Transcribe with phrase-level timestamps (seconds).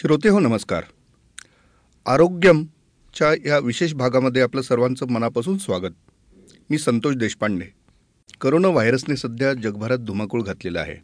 [0.00, 0.84] श्रोते हो नमस्कार.
[2.06, 5.90] आरोग्यमच्या या विशेष भागामध्ये आपलं सर्वांचं मनापासून स्वागत.
[6.70, 7.66] मी संतोष देशपांडे.
[8.40, 10.96] करोना व्हायरसने सध्या जगभरात धुमाकूळ घातलेला आहे.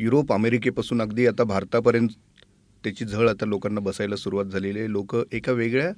[0.00, 2.08] युरोप अमेरिकेपासून अगदी आता भारतापर्यंत
[2.84, 4.90] त्याची झळ आता लोकांना बसायला सुरुवात झालेली आहे.
[4.90, 5.92] लोक एका वेगळ्या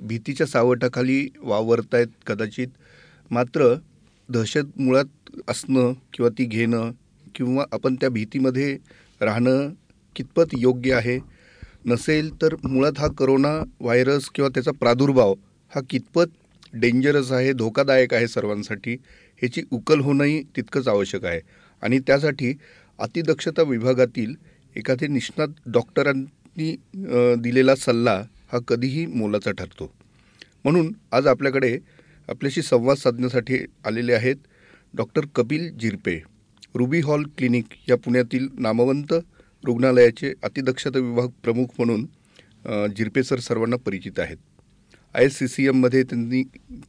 [0.00, 2.68] भीतीच्या सावटाखाली वावरत आहेत कदाचित.
[3.30, 3.74] मात्र
[4.28, 6.90] दहशत मुळात असणं किंवा ती घेणं
[7.34, 8.78] किंवा आपण त्या भीतीमध्ये
[9.20, 9.68] राहणं
[10.16, 11.39] कितपत योग्य आहे?
[11.84, 15.34] नसेल तर मुळात हा करोना व्हायरस किंवा त्याचा प्रादुर्भाव
[15.72, 16.26] हा कितपत
[16.72, 18.94] डेंजरस आहे धोकादायक आहे सर्वांसाठी
[19.42, 21.40] ह्याची उकल होणंही तितकंच आवश्यक आहे.
[21.82, 22.52] आणि त्यासाठी
[22.98, 24.34] अतिदक्षता विभागातील
[24.76, 26.74] एखादे निष्णात डॉक्टरांनी
[27.42, 29.90] दिलेला सल्ला हा कधीही मोलाचा ठरतो.
[30.64, 31.76] म्हणून आज आपल्याकडे
[32.28, 34.36] आपल्याशी संवाद साधण्यासाठी आलेले आहेत
[34.94, 36.18] doctor Kapil Zirpe
[36.76, 39.14] Ruby Hall clinic या पुण्यातील नामवंत
[39.64, 42.06] रुग्णालयाचे अतिदक्षता विभाग प्रमुख म्हणून
[42.96, 44.36] जिरपे सर सर्वांना परिचित आहेत.
[45.14, 46.42] आय एस सी सी एममध्ये त्यांनी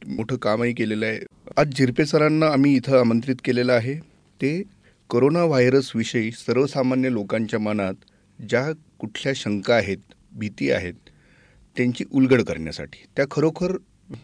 [0.06, 1.18] मोठं कामही केलेलं आहे.
[1.56, 3.94] आज जिरपे सरांना आम्ही इथं आमंत्रित केलेलं आहे.
[4.40, 4.62] ते
[5.10, 7.94] करोना व्हायरसविषयी सर्वसामान्य लोकांच्या मनात
[8.38, 10.94] ज्या कुठल्या शंका आहेत भीती आहेत
[11.76, 13.04] त्यांची उलगड करण्यासाठी.
[13.16, 13.76] त्या खरोखर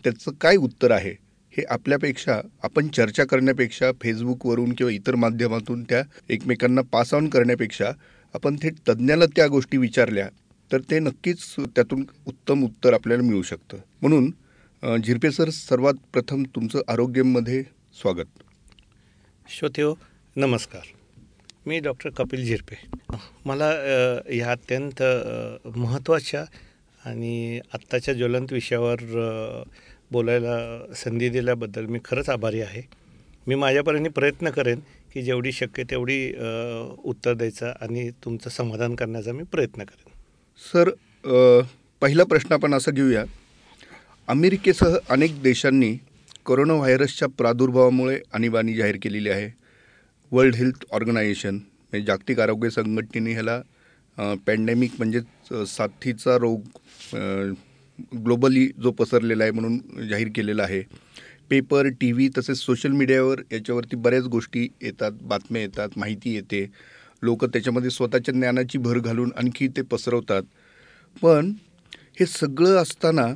[0.05, 1.15] त्याचं काय उत्तर आहे
[1.55, 7.91] हे आपल्यापेक्षा आपण चर्चा करण्यापेक्षा फेसबुकवरून किंवा इतर माध्यमातून त्या एकमेकांना पास ऑन करण्यापेक्षा
[8.39, 10.29] आपण थेट तज्ज्ञाला त्या गोष्टी विचारल्या
[10.71, 11.39] तर ते नक्कीच
[11.77, 13.79] त्यातून उत्तम उत्तर आपल्याला मिळू शकतं.
[14.03, 17.63] म्हणून झिरपे सर सर्वात प्रथम तुमचं आरोग्यमध्ये
[18.01, 18.43] स्वागत.
[19.49, 19.95] श्रोतेहो
[20.37, 20.87] नमस्कार.
[21.67, 22.77] मी डॉक्टर कपिल झिरपे.
[23.47, 23.71] मला
[24.29, 25.03] ह्या अत्यंत
[25.77, 26.45] महत्त्वाच्या
[27.05, 29.03] आणि आत्ताच्या ज्वलंत विषयावर
[30.11, 30.59] बोलायला
[30.97, 32.83] संधी दिल्याबद्दल मी खरंच आभारी आहे.
[33.47, 34.81] मी माझ्यापर्यंत प्रयत्न करेन
[35.13, 36.21] की जेवढी शक्य तेवढी
[37.05, 40.13] उत्तर द्यायचं आणि तुमचं समाधान करण्याचा मी प्रयत्न करेन.
[40.63, 40.91] सर
[42.03, 43.25] पहिला प्रश्न आपण असा घेऊया.
[44.29, 45.97] अमेरिकेसह अनेक देशांनी
[46.47, 49.51] कोरोना व्हायरसच्या प्रादुर्भावामुळे आणीबाणी जाहीर केलेली आहे.
[50.33, 53.61] वर्ल्ड हेल्थ ऑर्गनायझेशन म्हणजे जागतिक आरोग्य संघटनेने ह्याला
[54.47, 56.61] पॅन्डेमिक म्हणजेच साथीचा रोग
[58.25, 60.83] ग्लोबली जो पसरलेला आहे म्हणून जाहीर केलेला आहे.
[61.51, 66.67] पेपर टी व्ही तसेच सोशल मीडियावर याच्यावरती बऱ्याच गोष्टी येतात बातम्या येतात माहिती येते.
[67.23, 70.43] लोक त्याच्यामध्ये स्वतःच्या ज्ञानाची भर घालून आणखी ते पसरवतात.
[71.23, 71.53] पण
[72.21, 73.27] हे सगळं असताना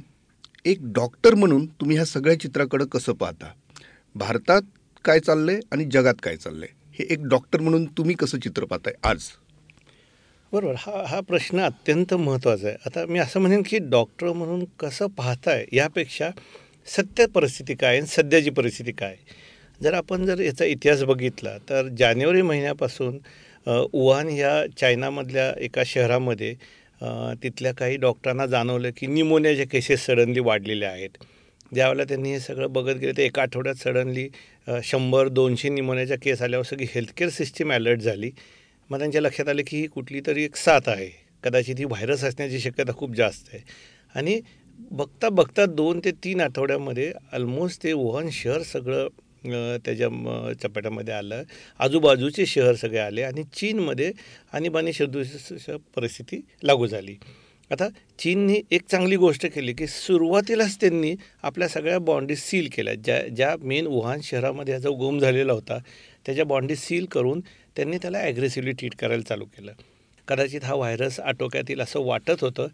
[0.64, 3.52] एक डॉक्टर म्हणून तुम्ही ह्या सगळ्या चित्राकडं कसं पाहता?
[4.14, 4.62] भारतात
[5.04, 6.68] काय चाललंय आणि जगात काय चाललंय?
[6.98, 9.22] हे एक डॉक्टर म्हणून तुम्ही कसं चित्र पाहताय आज?
[10.52, 10.74] बरोबर.
[10.78, 12.76] हा हा प्रश्न अत्यंत महत्त्वाचा आहे.
[12.86, 16.30] आता मी असं म्हणेन की डॉक्टर म्हणून कसं पाहताय यापेक्षा
[16.86, 19.16] सत्य परिस्थिती काय आणि सध्याची परिस्थिती काय?
[19.80, 23.18] जर आपण जर याचा इतिहास बघितला तर जानेवारी महिन्यापासून
[23.66, 26.54] वुहान ह्या चायनामधल्या एका शहरामध्ये
[27.42, 31.10] तिथल्या काही डॉक्टरांना जाणवलं की निमोनियाचे केसेस सडनली वाढलेले आहेत.
[31.74, 34.28] ज्यावेळेला त्यांनी हे सगळं बघत गेले तर एका आठवड्यात सडनली
[34.84, 38.30] शंभर दोनशे निमोनियाच्या केस आल्यावर सगळी हेल्थकेअर सिस्टीम अलर्ट झाली.
[38.90, 41.08] मग त्यांच्या लक्षात आलं की ही कुठली तरी एक साथ आहे.
[41.44, 43.62] कदाचित ही व्हायरस असण्याची शक्यता खूप जास्त आहे.
[44.14, 44.40] आणि
[44.78, 49.08] बघता बघता दोन ते तीन आठवड्यामध्ये ऑलमोस्ट ते वुहान शहर सगळं
[49.84, 50.08] त्याच्या
[50.62, 51.42] चपाट्यामध्ये आलं.
[51.80, 54.10] आजूबाजूचे शहर सगळे आले आणि चीनमध्ये
[54.52, 57.16] आणीबाणी सदृश परिस्थिती लागू झाली.
[57.70, 57.88] आता
[58.18, 62.94] चीननी एक चांगली गोष्ट केली की सुरुवातीलाच त्यांनी आपल्या सगळ्या बाँडी सील केल्या.
[62.94, 65.78] ज्या ज्या मेन वुहान शहरामध्ये ह्याचा उगम झालेला होता
[66.26, 67.40] त्याच्या बॉन्डी सील करून
[67.76, 69.72] त्यांनी त्याला ॲग्रेसिव्हली ट्रीट करायला चालू केलं.
[70.28, 72.66] कदाचित हा व्हायरस आटोक्यात येईल असं वाटत होतं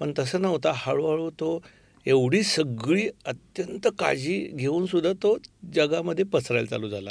[0.00, 0.72] पण तसं नव्हतं.
[0.74, 1.60] हळूहळू तो
[2.06, 5.36] एवढी सगळी अत्यंत काळजी घेऊनसुद्धा तो
[5.74, 7.10] जगामध्ये पसरायला चालू झाला.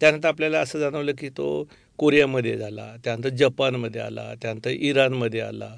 [0.00, 1.68] त्यानंतर आपल्याला असं जाणवलं की तो
[1.98, 5.68] कोरियामध्ये झाला त्यानंतर जपानमध्ये आला त्यानंतर इराणमध्ये आला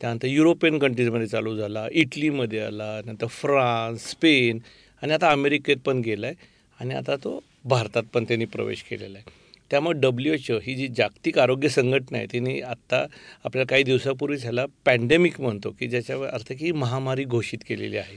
[0.00, 4.58] त्यानंतर युरोपियन कंट्रीजमध्ये चालू झाला इटलीमध्ये आला नंतर फ्रान्स स्पेन
[5.02, 6.36] आणि आता अमेरिकेत पण गेला आहे
[6.80, 9.43] आणि आता तो भारतात पण त्यांनी प्रवेश केलेला आहे.
[9.70, 13.04] त्यामुळे डब्ल्यू एच ओ ही जी जागतिक आरोग्य संघटना आहे तिने आत्ता
[13.44, 18.16] आपल्याला काही दिवसापूर्वीच ह्याला पॅन्डेमिक म्हणतो की ज्याच्या अर्थ की महामारी घोषित केलेली आहे.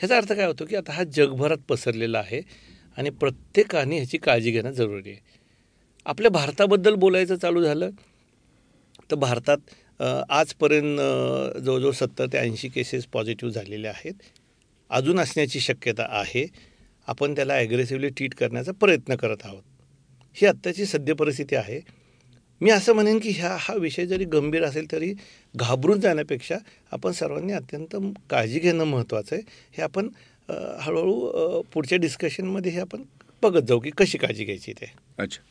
[0.00, 2.40] ह्याचा अर्थ काय होतो की आता हा जगभरात पसरलेला आहे
[2.98, 5.20] आणि प्रत्येकाने ह्याची काळजी घेणं जरुरी आहे.
[6.06, 7.90] आपल्या भारताबद्दल बोलायचं चालू झालं
[9.10, 10.98] तर भारतात आजपर्यंत
[11.60, 14.14] जवळजवळ सत्तर ते ऐंशी केसेस पॉझिटिव्ह झालेले आहेत.
[14.90, 16.46] अजून असण्याची शक्यता आहे.
[17.08, 19.62] आपण त्याला ॲग्रेसिव्हली ट्रीट करण्याचा प्रयत्न करत आहोत.
[20.36, 21.80] ही आत्ताची सद्य परिस्थिती आहे.
[22.60, 25.12] मी असं म्हणेन की ह्या हा विषय जरी गंभीर असेल तरी
[25.54, 26.56] घाबरून जाण्यापेक्षा
[26.92, 27.96] आपण सर्वांनी अत्यंत
[28.30, 29.42] काळजी घेणं महत्त्वाचं आहे.
[29.76, 30.08] हे आपण
[30.80, 33.02] हळूहळू पुढच्या डिस्कशनमध्ये हे आपण
[33.42, 34.92] बघत जाऊ की कशी काळजी घ्यायची ते.
[35.18, 35.42] अच्छा.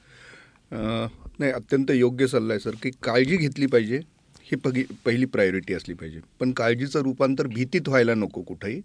[1.39, 4.00] नाही अत्यंत योग्य सल्ला आहे सर की काळजी घेतली पाहिजे
[4.45, 6.19] ही पगी पहिली प्रायोरिटी असली पाहिजे.
[6.39, 8.81] पण काळजीचं रूपांतर भीतीत व्हायला नको कुठंही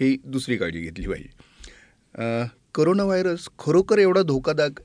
[0.00, 2.56] ही दुसरी काळजी घेतली पाहिजे.
[2.74, 4.80] करोना व्हायरस खरोखर एवढा धोकादायक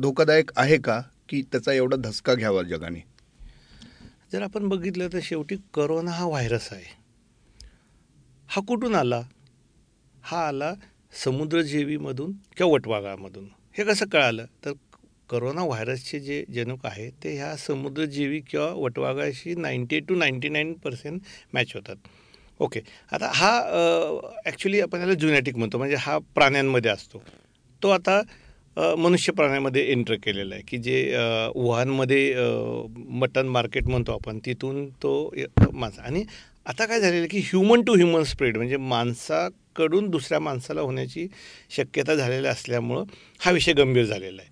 [0.00, 3.00] धोकादायक आहे का की त्याचा एवढा धसका घ्यावा जगाने?
[4.32, 6.84] जर आपण बघितलं तर शेवटी करोना हा व्हायरस आहे.
[8.48, 9.22] हा कुठून आला?
[10.22, 10.74] हा आला
[11.24, 13.48] समुद्रजीवीमधून किंवा वटवाघामधून.
[13.78, 14.44] हे कसं कळालं?
[14.64, 14.72] तर
[15.30, 21.20] करोना व्हायरसचे जे जनुक आहे ते ह्या समुद्रजीवी किंवा वटवाघाशी ninety two ninety nine percent
[21.54, 21.96] match होतात.
[22.62, 22.80] ओके.
[23.12, 23.50] आता हा
[24.46, 27.22] ॲक्च्युली आपण याला जुनॅटिक म्हणतो म्हणजे हा प्राण्यांमध्ये असतो.
[27.82, 28.20] तो आता
[28.76, 30.96] मनुष्य प्राण्यामध्ये एंटर केलेला आहे की जे
[31.54, 32.34] वुहानमध्ये
[33.20, 35.12] मटन मार्केट म्हणतो आपण तिथून तो
[35.72, 36.24] माणसा आणि
[36.66, 41.26] आता काय झालेलं आहे की ह्युमन टू ह्युमन स्प्रेड म्हणजे माणसाकडून दुसऱ्या माणसाला होण्याची
[41.76, 43.04] शक्यता झालेली असल्यामुळं
[43.40, 44.50] हा विषय गंभीर झालेला आहे.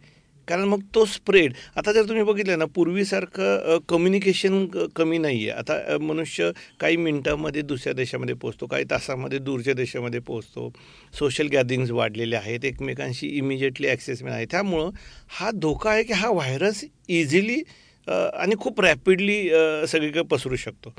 [0.50, 4.64] कारण मग तो स्प्रेड आता जर तुम्ही बघितलं ना पूर्वीसारखं कम्युनिकेशन
[4.96, 6.50] कमी नाही आहे आता मनुष्य
[6.80, 10.72] काही मिनटामध्ये दुसऱ्या देशामध्ये पोहोचतो काही तासामध्ये दूरच्या देशामध्ये पोहोचतो.
[11.18, 14.90] सोशल गॅदरिंग्ज वाढलेले आहेत एकमेकांशी इमिजिएटली ॲक्सेस आहे त्यामुळं
[15.38, 17.62] हा धोका आहे की हा व्हायरस इझिली
[18.08, 19.42] आणि खूप रॅपिडली
[19.88, 20.94] सगळीकडे पसरू शकतो.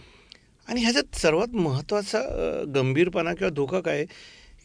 [0.68, 2.22] आणि ह्याच्यात सर्वात महत्त्वाचा
[2.76, 4.06] गंभीरपणा किंवा धोका काय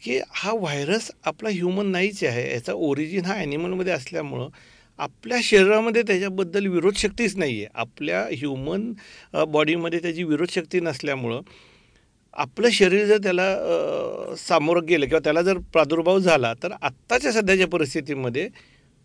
[0.03, 2.49] की हा व्हायरस आपला ह्युमन नाहीच आहे.
[2.53, 4.49] याचा ओरिजिन हा ॲनिमलमध्ये असल्यामुळं
[4.99, 8.91] आपल्या शरीरामध्ये त्याच्याबद्दल विरोधशक्तीच नाही आहे आपल्या ह्युमन
[9.47, 11.41] बॉडीमध्ये त्याची विरोधशक्ती नसल्यामुळं
[12.33, 13.45] आपलं शरीर जर त्याला
[14.37, 18.47] सामोरं गेलं किंवा त्याला जर प्रादुर्भाव झाला तर आत्ताच्या सध्याच्या परिस्थितीमध्ये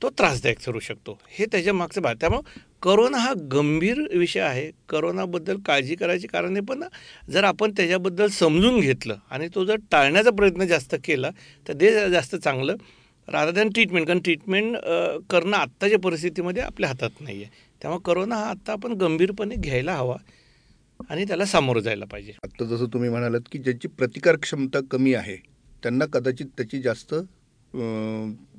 [0.03, 1.19] तो त्रासदायक ठरू शकतो.
[1.31, 2.15] हे त्याच्या मागचं भाग.
[2.21, 2.43] त्यामुळं
[2.83, 4.71] करोना हा गंभीर विषय आहे.
[4.89, 6.83] करोनाबद्दल काळजी करायची कारण आहे पण
[7.31, 11.31] जर आपण त्याच्याबद्दल समजून घेतलं आणि तो जर टाळण्याचा प्रयत्न जास्त केला
[11.67, 12.77] तर ते जास्त चांगलं.
[13.29, 14.77] रादर दॅन ट्रीटमेंट कारण ट्रीटमेंट
[15.31, 17.51] करणं आत्ताच्या परिस्थितीमध्ये आपल्या हातात नाही आहे
[17.83, 20.17] त्यामुळे करोना हा आत्ता आपण गंभीरपणे घ्यायला हवा
[21.11, 22.33] आणि त्याला सामोरं जायला पाहिजे.
[22.45, 25.37] आत्ता जसं तुम्ही म्हणालात की ज्याची प्रतिकार क्षमता कमी आहे
[25.83, 27.15] त्यांना कदाचित त्याची जास्त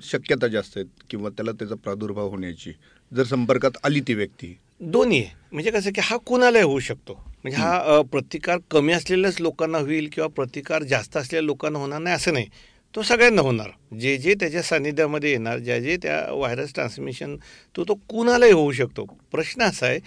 [0.04, 2.72] शक्यता जास्त आहेत किंवा त्याला त्याचा प्रादुर्भाव होण्याची.
[3.12, 4.54] जर संपर्कात आली ती व्यक्ती.
[4.82, 5.34] दोन्ही आहे.
[5.52, 7.14] म्हणजे कसं की हा कुणालाही होऊ शकतो.
[7.44, 12.34] म्हणजे हा प्रतिकार कमी असलेल्याच लोकांना होईल किंवा प्रतिकार जास्त असलेल्या लोकांना होणार नाही असं
[12.34, 12.48] नाही.
[12.94, 13.70] तो सगळ्यांना होणार.
[14.00, 17.36] जे जे त्याच्या सानिध्यामध्ये येणार ज्या जे त्या व्हायरस ट्रान्समिशन
[17.76, 19.06] तो तो कुणालाही होऊ शकतो.
[19.32, 20.00] प्रश्न असा आहे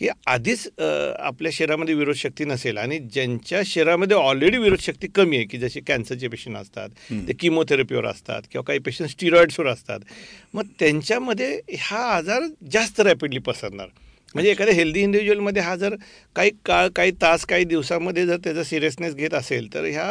[0.00, 5.80] की आधीच आपल्या शरीरामध्ये विरोधशक्ती नसेल आणि ज्यांच्या शरीरामध्ये ऑलरेडी विरोधशक्ती कमी आहे की जसे
[5.86, 6.88] कॅन्सरचे पेशंट असतात.
[7.28, 10.00] ते किमोथेरपीवर असतात किंवा काही पेशंट स्टिरॉइड्सवर असतात
[10.54, 13.86] मग त्यांच्यामध्ये हा आजार जास्त रॅपिडली पसरणार.
[14.34, 15.94] म्हणजे एखाद्या हेल्दी इंडिव्हिज्युअलमध्ये हा जर
[16.36, 20.10] काही काळ काही तास काही दिवसामध्ये जर त्याचा सिरियसनेस घेत असेल तर ह्या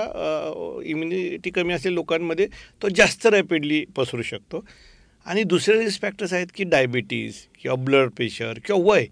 [0.85, 2.47] इम्युनिटी कमी असलेल्या लोकांमध्ये
[2.81, 4.63] तो जास्त रॅपिडली पसरू शकतो.
[5.25, 9.05] आणि दुसरे रिस्क फॅक्टर्स आहेत की डायबिटीज किंवा ब्लड प्रेशर किंवा वय.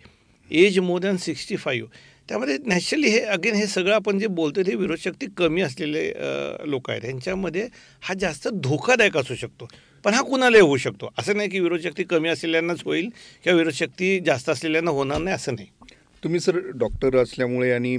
[0.52, 1.90] Age more than sixty five
[2.32, 6.14] त्यामध्ये नॅचरली हे अगेन हे सगळं आपण जे बोलतो ते विरोधशक्ती कमी असलेले
[6.66, 7.02] लोक आहेत.
[7.04, 7.68] ह्यांच्यामध्ये
[8.02, 9.68] हा जास्त धोकादायक असू शकतो.
[10.04, 11.10] पण हा कुणालाही होऊ शकतो.
[11.18, 13.10] असं नाही की विरोधशक्ती कमी असलेल्यांनाच होईल
[13.44, 15.68] किंवा विरोधशक्ती जास्त असलेल्यांना होणार नाही असं नाही.
[16.24, 17.98] तुम्ही सर डॉक्टर असल्यामुळे आणि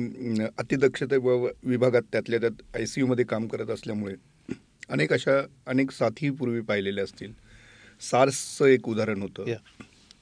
[0.58, 4.14] अतिदक्षता व- विभागात त्यातल्या त्यात आय सी यूमध्ये काम करत असल्यामुळे
[4.88, 7.32] अनेक अशा अनेक साथी पूर्वी पाहिलेल्या असतील.
[8.00, 9.44] सार्सचं एक उदाहरण होतं.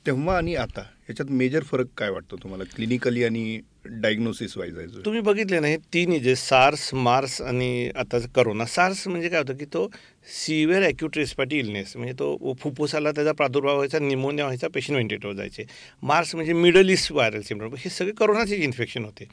[0.07, 2.65] तेव्हा आणि आता ह्याच्यात मेजर फरक काय वाटतो तुम्हाला?
[2.75, 8.65] क्लिनिकली आणि डायग्नोसिस वाईज आहे तुम्ही बघितले नाही तिन्ही जे सार्स मार्स आणि आता करोना
[8.65, 9.87] सार्स म्हणजे काय होतं की तो
[10.35, 15.65] सिव्हिअर ॲक्यूट रेस्पाटी इलनेस म्हणजे तो फुफ्फुसाला त्याचा प्रादुर्भाव व्हायचा निमोनिया व्हायचा पेशंट व्हेंटिलेटरवर जायचे.
[16.03, 19.29] मार्स म्हणजे मिडल ईस्ट व्हायरल सिम्प्टम हे सगळे करोनाचे इन्फेक्शन होते.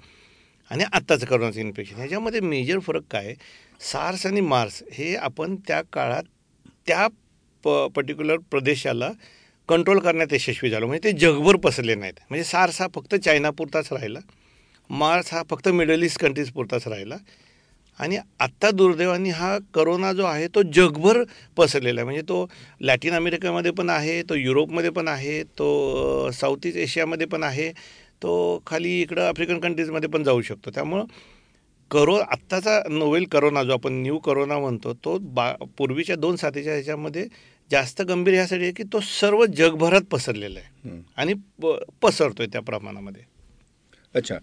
[0.72, 3.34] आणि आत्ताचं करोनाचं इन्फेक्शन ह्याच्यामध्ये मेजर फरक काय?
[3.82, 6.24] सार्स आणि मार्स हे आपण त्या काळात
[6.88, 7.08] त्या
[7.64, 9.12] प पर्टिक्युलर प्रदेशाला
[9.70, 10.88] कंट्रोल करण्यात यशस्वी झालो.
[10.88, 12.20] म्हणजे ते जगभर पसरले नाहीत.
[12.30, 14.20] म्हणजे सार्स हा फक्त चायनापुरताच राहिला.
[14.90, 17.16] मार्स हा फक्त मिडल ईस्ट कंट्रीजपुरताच राहिला.
[18.00, 21.24] आणि आत्ता दुर्दैवाने हा करोना जो आहे तो जगभर
[21.58, 22.06] पसरलेला आहे.
[22.06, 22.46] म्हणजे तो
[22.82, 27.72] लॅटिन अमेरिकेमध्ये पण आहे तो युरोपमध्ये पण आहे तो साऊथ ईस्ट एशियामध्ये पण आहे
[28.24, 30.72] तो खाली इकडं आफ्रिकन कंट्रीजमध्ये पण जाऊ शकतो.
[30.72, 31.06] त्यामुळं
[31.92, 37.26] करो आत्ताचा नोवेल करोना जो आपण न्यू करोना म्हणतो तो बा पूर्वीच्या दोन साथीच्या ह्याच्यामध्ये
[37.72, 41.00] जास्त गंभीर ह्यासाठी आहे की तो सर्व जगभरात पसरलेला आहे.
[41.18, 43.24] आणि प पसरतोय त्या प्रमाणामध्ये.
[44.16, 44.38] अच्छा.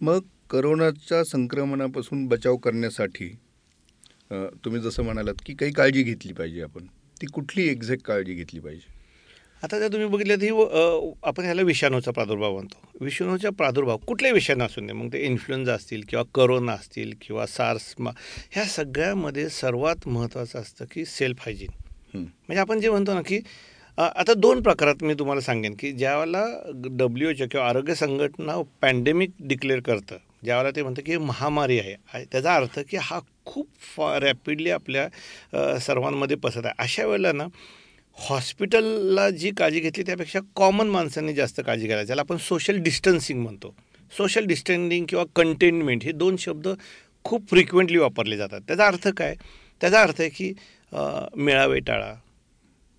[0.00, 3.28] मग करोनाच्या संक्रमणापासून बचाव करण्यासाठी
[4.64, 6.86] तुम्ही जसं म्हणालात की काही काळजी घेतली पाहिजे आपण.
[7.20, 8.98] ती कुठली एक्झॅक्ट काळजी घेतली पाहिजे?
[9.62, 12.76] आता जर तुम्ही बघितलं तर ही आपण ह्याला विषाणूचा प्रादुर्भाव म्हणतो.
[13.00, 17.94] विषाणूचा प्रादुर्भाव कुठल्याही विषाणू असू दे मग ते इन्फ्लुएन्झा असतील किंवा करोना असतील किंवा सार्स
[17.98, 18.10] मा
[18.50, 21.70] ह्या सगळ्यामध्ये सर्वात महत्त्वाचं असतं की सेल्फ हायजीन.
[22.14, 23.40] म्हणजे आपण जे म्हणतो ना की
[24.00, 26.44] आता दोन प्रकारात मी तुम्हाला सांगेन की ज्यावेळेला
[26.98, 32.54] डब्ल्यू एच किंवा आरोग्य संघटना पॅन्डेमिक डिक्लेअर करतं ज्यावेळेला ते म्हणतं की महामारी आहे त्याचा
[32.54, 33.66] अर्थ की हा खूप
[33.96, 36.74] फा रॅपिडली आपल्या सर्वांमध्ये पसरत आहे.
[36.78, 37.46] अशा वेळेला ना
[38.18, 43.74] हॉस्पिटलला जी काळजी घेतली त्यापेक्षा कॉमन माणसांनी जास्त काळजी घ्यायला ज्याला आपण सोशल डिस्टन्सिंग म्हणतो.
[44.12, 46.68] सोशल डिस्टन्सिंग किंवा कंटेनमेंट हे दोन शब्द
[47.24, 48.60] खूप फ्रिक्वेंटली वापरले जातात.
[48.68, 49.34] त्याचा अर्थ काय?
[49.80, 50.52] त्याचा अर्थ आहे की
[51.36, 52.14] मेळावे टाळा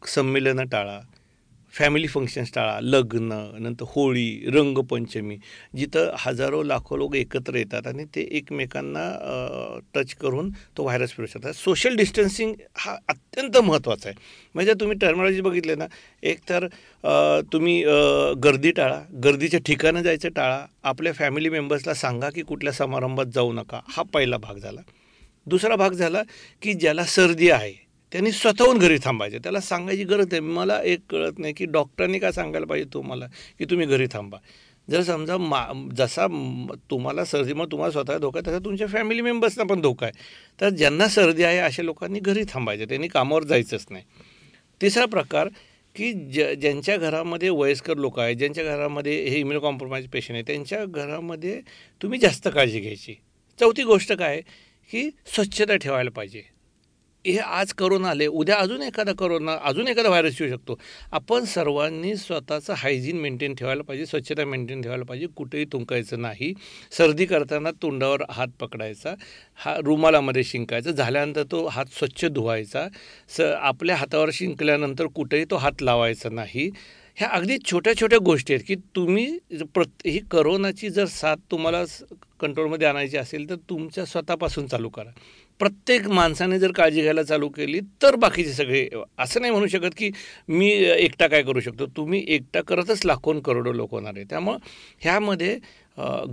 [0.07, 0.99] संमेलनं टाळा
[1.73, 5.37] फॅमिली फंक्शन्स टाळा लग्न नंतर होळी रंगपंचमी
[5.77, 9.03] जिथं हजारो लाखो लोक एकत्र येतात आणि ते एकमेकांना
[9.95, 14.17] टच करून तो व्हायरस फिरू शकतात सोशल डिस्टन्सिंग हा अत्यंत महत्त्वाचा आहे.
[14.55, 15.85] म्हणजे तुम्ही टर्मॉलॉजी बघितले ना
[16.23, 16.67] एक तर
[17.53, 17.81] तुम्ही
[18.43, 23.79] गर्दी टाळा गर्दीच्या ठिकाणं जायचं टाळा आपल्या फॅमिली मेंबर्सला सांगा की कुठल्या समारंभात जाऊ नका
[23.87, 24.81] हा पहिला भाग झाला.
[25.47, 26.21] दुसरा भाग झाला
[26.61, 27.73] की ज्याला सर्दी आहे
[28.11, 29.37] त्यांनी स्वतःहून घरी थांबायचे.
[29.39, 33.27] त्याला सांगायची गरज आहे मला एक कळत नाही की डॉक्टरांनी काय सांगायला पाहिजे तुम्हाला
[33.59, 34.37] की तुम्ही घरी थांबा.
[34.87, 35.65] जर समजा मा
[35.97, 36.25] जसा
[36.91, 40.13] तुम्हाला सर्दी मग तुम्हाला स्वतः धोका आहे तसा तुमच्या फॅमिली मेंबर्सना पण धोका आहे.
[40.59, 42.85] तर ज्यांना सर्दी आहे अशा लोकांनी घरी थांबायचं.
[42.85, 44.03] त्यांनी कामावर जायचंच नाही.
[44.81, 45.47] तिसरा प्रकार
[45.95, 50.85] की ज ज्यांच्या घरामध्ये वयस्कर लोक आहेत ज्यांच्या घरामध्ये हे इम्युनो कॉम्प्रोमाइज पेशंट आहे त्यांच्या
[50.85, 51.59] घरामध्ये
[52.01, 53.15] तुम्ही जास्त काळजी घ्यायची.
[53.59, 54.41] चौथी गोष्ट काय
[54.91, 56.41] की स्वच्छता ठेवायला पाहिजे.
[57.25, 60.77] हे आज करोना आले उद्या अजून एखादा करोना अजून एखादा व्हायरस येऊ शकतो.
[61.11, 66.53] आपण सर्वांनी स्वतःचं हायजीन मेंटेन ठेवायला पाहिजे स्वच्छता मेंटेन ठेवायला पाहिजे कुठेही तुंकायचं नाही.
[66.91, 69.13] सर्दी करताना तोंडावर हात पकडायचा
[69.55, 72.87] हा रुमालामध्ये शिंकायचा झाल्यानंतर तो हात स्वच्छ धुवायचा
[73.29, 76.69] स आपल्या हातावर शिंकल्यानंतर कुठेही तो हात लावायचा नाही.
[77.17, 79.27] ह्या अगदी छोट्या छोट्या गोष्टी आहेत की तुम्ही
[79.73, 81.83] प्रत ही करोनाची जर साथ तुम्हाला
[82.39, 85.09] कंट्रोलमध्ये आणायची असेल तर तुमच्या स्वतःपासून चालू करा.
[85.61, 88.87] प्रत्येक माणसाने जर काळजी घ्यायला चालू केली तर बाकीचे सगळे
[89.19, 90.09] असं नाही म्हणू शकत की
[90.49, 91.85] मी एकटा काय करू शकतो.
[91.97, 94.23] तुम्ही एकटा करतच लाखोन करोडो लोक होणार आहे.
[94.29, 94.57] त्यामुळं
[95.01, 95.57] ह्यामध्ये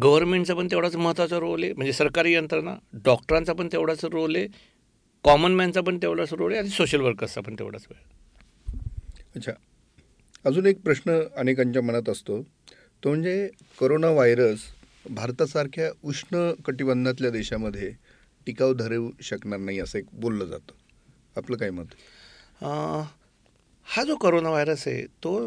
[0.02, 1.73] गव्हर्नमेंटचा पण तेवढाच महत्त्वाचा रोल आहे.
[1.73, 4.47] म्हणजे सरकारी यंत्रणा डॉक्टरांचा पण तेवढाच रोल आहे.
[5.25, 6.61] कॉमन मॅनचा पण तेवढाच रोल आहे.
[6.61, 8.76] आणि सोशल वर्कर्सचा पण तेवढाच वेळ
[9.37, 9.52] अच्छा.
[10.47, 12.40] अजून एक प्रश्न अनेकांच्या मनात असतो.
[13.02, 13.49] तो म्हणजे
[13.80, 14.61] करोना व्हायरस
[15.06, 17.92] भारतासारख्या उष्ण कटिबंधातल्या देशामध्ये
[18.49, 20.75] टिकाव धरू शकणार नाही असं एक बोललं जातं.
[21.37, 21.95] आपलं काय मत?
[23.87, 25.38] हा जो करोना व्हायरस आहे तो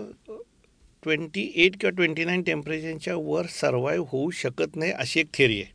[1.03, 5.71] ट्वेंटी एट किंवा ट्वेंटी नाईन टेम्परेचरच्या वर सर्वाईव्ह होऊ शकत नाही अशी एक थिअरी आहे.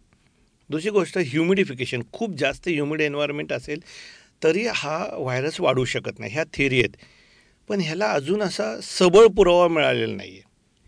[0.70, 3.80] दुसरी गोष्ट ह्युमिडिफिकेशन खूप जास्त ह्युमिड एन्व्हायरमेंट असेल
[4.42, 6.32] तरी हा व्हायरस वाढू शकत नाही.
[6.32, 6.96] ह्या थिअरी आहेत.
[7.68, 10.44] पण ह्याला अजून असा सबळ पुरावा मिळालेला नाही आहे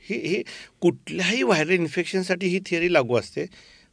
[0.08, 0.42] ही हे
[0.80, 3.44] कुठल्याही व्हायरल इन्फेक्शनसाठी ही थिअरी लागू असते.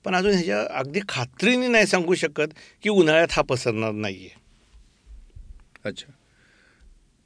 [0.06, 4.44] पण अजून ह्याच्या अगदी खात्रीने नाही सांगू शकत की उन्हाळ्यात हा पसरणार नाही आहे
[5.86, 6.12] अच्छा.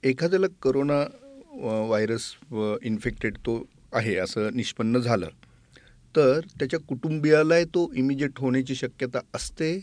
[0.04, 1.00] एखाद्याला करोना
[1.88, 2.34] व्हायरस
[2.84, 5.30] इन्फेक्टेड तो आहे असं निष्पन्न झालं
[6.16, 9.80] तर त्याच्या कुटुंबियालाही तो इमिजिएट होण्याची शक्यता असते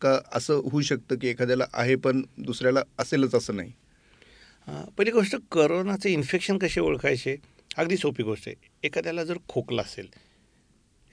[0.00, 0.18] का?
[0.32, 3.72] असं होऊ शकतं की एखाद्याला आहे पण दुसऱ्याला असेलच असं नाही?
[4.68, 7.36] पहिली गोष्ट करोनाचे इन्फेक्शन कसे ओळखायचे?
[7.76, 8.68] अगदी सोपी गोष्ट आहे.
[8.84, 10.08] एखाद्याला जर खोकला असेल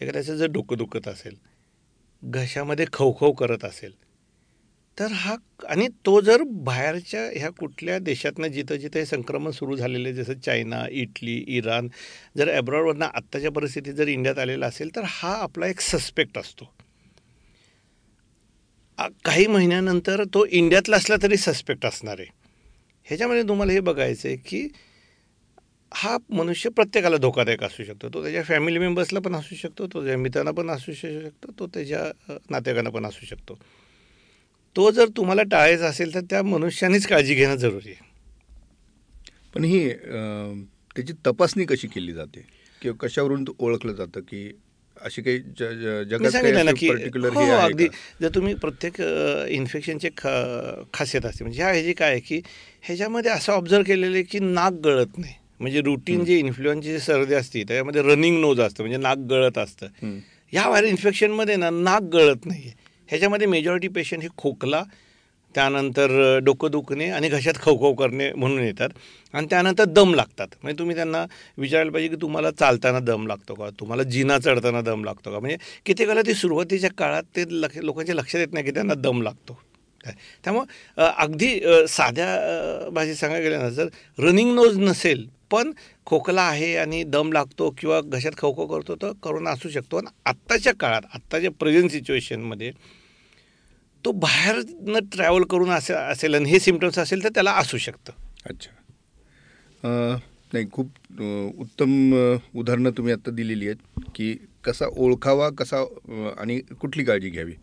[0.04, 1.36] एखाद्याचं जर डोकं दुखत असेल
[2.24, 3.92] घशामध्ये खवखव करत असेल
[4.98, 5.36] तर हा
[5.68, 10.84] आणि तो जर बाहेरच्या ह्या कुठल्या देशातनं जिथं जिथं हे संक्रमण सुरू झालेले जसं चायना
[10.92, 11.88] इटली इराण
[12.38, 16.66] जर ॲब्रॉडवरनं आत्ताच्या परिस्थितीत जर इंडियात आलेला असेल तर हा आपला एक सस्पेक्ट असतो.
[19.26, 22.30] काही महिन्यानंतर तो इंडियातला असला तरी सस्पेक्ट असणार आहे.
[23.08, 24.68] ह्याच्यामध्ये तुम्हाला हे बघायचं आहे की
[25.96, 28.10] हा मनुष्य प्रत्येकाला धोकादायक असू शकतो.
[28.10, 32.04] तो त्याच्या फॅमिली मेंबर्सला पण असू शकतो तो त्याच्या मित्रांना पण असू शकतो तो त्याच्या
[32.50, 33.58] नातेवाईकांना पण असू शकतो.
[34.76, 38.12] तो जर तुम्हाला टाळायचा असेल तर त्या मनुष्यानेच काळजी घेणं जरुरी आहे.
[39.56, 39.88] पण ही
[40.96, 42.46] त्याची तपासणी कशी केली जाते?
[42.82, 44.50] किंवा कशावरून ओळखलं जातं की
[44.98, 47.88] अशी काही जगात पर्टिक्युलर हो, अगदी.
[48.22, 49.00] जर तुम्ही प्रत्येक
[49.52, 50.10] इन्फेक्शनचे
[50.94, 51.44] खासियत असते.
[51.44, 52.42] म्हणजे ह्या ह्याची काय आहे की
[52.84, 55.34] ह्याच्यामध्ये असं ऑब्झर्व केलेलं आहे की नाक गळत नाही.
[55.60, 59.88] म्हणजे रुटीन जे इन्फ्लुएन्सची जी सर्दी असते त्याच्यामध्ये रनिंग नोज असतं म्हणजे नाक गळत असतं.
[60.54, 64.84] ह्या व्हायरल इन्फेक्शनमध्ये ना नाक गळत नाही आहे ह्याच्यामध्ये मेजॉरिटी पेशंट हे खोकला
[65.56, 66.12] त्यानंतर
[66.44, 68.90] डोकं दुखणे आणि घशात खवखव करणे म्हणून येतात.
[69.34, 70.48] आणि त्यानंतर दम लागतात.
[70.62, 71.26] म्हणजे तुम्ही त्यांना
[71.58, 73.70] विचारायला पाहिजे की तुम्हाला चालताना दम लागतो का?
[73.80, 75.40] तुम्हाला जिना चढताना दम लागतो का?
[75.40, 79.22] म्हणजे किती वेळा ती सुरुवातीच्या काळात ते लक्ष लोकांच्या लक्षात येत नाही की त्यांना दम
[79.22, 79.60] लागतो.
[80.44, 83.88] त्यामुळं अगदी साध्या भाषेत सांगायला गेलं ना जर
[84.20, 85.72] रनिंग नोज नसेल पण
[86.08, 89.98] खोकला आहे आणि दम लागतो किंवा घशात खवखो करतो तर करोना असू शकतो.
[89.98, 92.72] आणि आत्ताच्या काळात आत्ताच्या प्रेझेंट सिच्युएशनमध्ये
[94.04, 98.14] तो बाहेरनं ट्रॅव्हल करून असे असेल आणि हे सिमटम्स असेल तर त्याला असू शकतं.
[98.46, 98.72] अच्छा.
[100.54, 100.88] नाही खूप
[101.60, 101.92] उत्तम
[102.56, 105.84] उदाहरणं तुम्ही आत्ता दिलेली आहेत की कसा ओळखावा कसा
[106.38, 107.54] आणि कुठली काळजी घ्यावी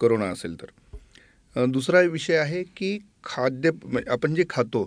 [0.00, 0.66] करोना असेल तर.
[1.56, 4.82] दुसरा विषय आहे की खाद्य म्हणजे आपण जे खातो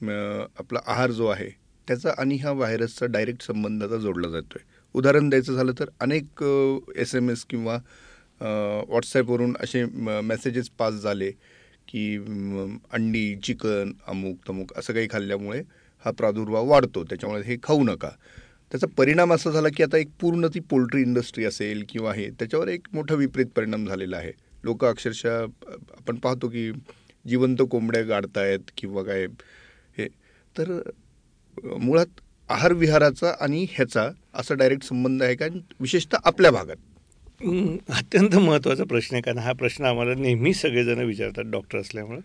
[0.00, 1.50] आपला आहार जो आहे
[1.88, 6.42] त्याचा आणि ह्या व्हायरसचा डायरेक्ट संबंध आता जोडला जातो आहे उदाहरण द्यायचं झालं तर अनेक
[6.96, 7.78] एस एम एस किंवा
[8.40, 9.84] व्हॉट्सॲपवरून असे
[10.22, 11.30] मेसेजेस पास झाले
[11.88, 12.16] की
[12.92, 15.60] अंडी चिकन अमुक तमुक असं काही खाल्ल्यामुळे
[16.04, 17.02] हा प्रादुर्भाव वाढतो.
[17.04, 18.10] त्याच्यामुळे हे खाऊ नका.
[18.72, 22.68] त्याचा परिणाम असा झाला की आता एक पूर्ण ती पोल्ट्री इंडस्ट्री असेल किंवा हे त्याच्यावर
[22.68, 24.32] एक मोठा विपरीत परिणाम झालेला आहे.
[24.64, 25.42] लोक अक्षरशः
[25.98, 26.70] आपण पाहतो की
[27.24, 29.26] जिवंत कोंबड्या गाडतायत किंवा काय
[29.98, 30.08] हे.
[30.56, 30.80] तर
[31.58, 35.46] मुळात आहार विहाराचा आणि ह्याचा असा डायरेक्ट संबंध आहे का?
[35.80, 36.76] विशेषतः आपल्या भागात.
[37.90, 42.20] अत्यंत महत्त्वाचा प्रश्न आहे कारण हा प्रश्न आम्हाला नेहमी सगळेजण विचारतात डॉक्टर असल्यामुळं.